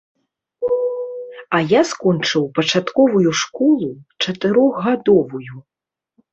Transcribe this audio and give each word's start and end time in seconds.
А 1.57 1.59
я 1.73 1.81
скончыў 1.91 2.43
пачатковую 2.57 3.29
школу, 3.43 3.89
чатырохгадовую. 4.25 5.55